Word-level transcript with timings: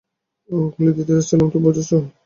গুলি 0.71 0.91
দিতেই 0.97 1.15
যাচ্ছিলাম, 1.17 1.47
তো 1.53 1.57
বুঝেছো? 1.65 1.97